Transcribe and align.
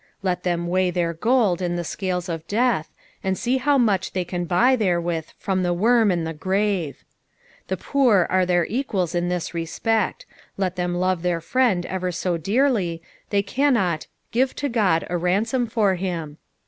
Let 0.23 0.41
them 0.41 0.65
weigh 0.67 0.89
their 0.89 1.13
gold 1.13 1.61
in 1.61 1.75
the 1.75 1.83
scales 1.83 2.27
of 2.27 2.47
death, 2.47 2.89
and 3.23 3.37
sec 3.37 3.59
how 3.59 3.77
much 3.77 4.13
they 4.13 4.25
can 4.25 4.45
buy 4.45 4.75
therewith 4.75 5.27
from 5.37 5.61
the 5.61 5.75
worm 5.75 6.09
and 6.09 6.25
the 6.25 6.33
grove. 6.33 6.95
The 7.67 7.77
poor 7.77 8.25
are 8.27 8.43
their 8.43 8.65
equals 8.65 9.13
in 9.13 9.29
this 9.29 9.53
respect; 9.53 10.25
let 10.57 10.75
them 10.75 10.95
love 10.95 11.21
their 11.21 11.39
friend 11.39 11.85
ever 11.85 12.11
so 12.11 12.35
dearly, 12.37 13.03
they 13.29 13.43
cannot 13.43 14.07
"give 14.31 14.55
to 14.55 14.71
Qod 14.71 15.03
a 15.03 15.19
ranmtm 15.19 15.69
for 15.69 15.93
him. 15.93 16.39